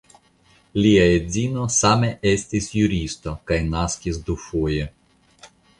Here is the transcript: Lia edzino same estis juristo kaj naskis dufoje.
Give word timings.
Lia 0.85 1.03
edzino 1.17 1.67
same 1.77 2.11
estis 2.31 2.73
juristo 2.79 3.37
kaj 3.51 3.63
naskis 3.71 4.23
dufoje. 4.31 4.93